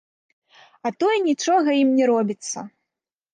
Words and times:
А 0.89 0.91
то 1.03 1.09
і 1.17 1.21
нічога 1.27 1.69
ім 1.83 1.93
не 2.01 2.09
робіцца. 2.13 2.59